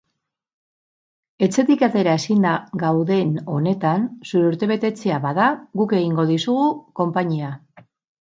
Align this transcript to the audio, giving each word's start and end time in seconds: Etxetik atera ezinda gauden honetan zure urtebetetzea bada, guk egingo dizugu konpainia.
Etxetik 1.47 1.81
atera 1.87 2.13
ezinda 2.21 2.53
gauden 2.83 3.35
honetan 3.57 4.07
zure 4.31 4.49
urtebetetzea 4.53 5.19
bada, 5.27 5.49
guk 5.83 5.93
egingo 6.01 6.25
dizugu 6.31 6.67
konpainia. 7.03 7.53